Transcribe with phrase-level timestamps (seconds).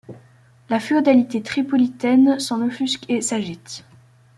[0.71, 3.85] La féodalité Tripolitaine s'en offusque et s'agite.